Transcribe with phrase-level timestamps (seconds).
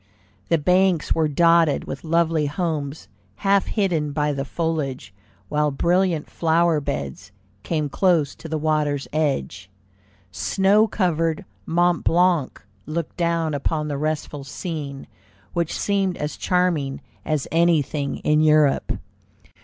[0.49, 3.07] The banks were dotted with lovely homes,
[3.45, 5.13] half hidden by the foliage,
[5.47, 7.31] while brilliant flower beds
[7.61, 9.69] came close to the water's edge.
[10.31, 15.05] Snow covered Mont Blanc looked down upon the restful scene,
[15.53, 18.93] which seemed as charming as anything in Europe.